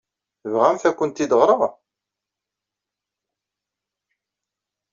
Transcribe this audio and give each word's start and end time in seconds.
Tebɣamt 0.41 0.83
ad 0.89 0.93
akent-t-id 0.95 1.31
ɣṛeɣ? 1.41 1.61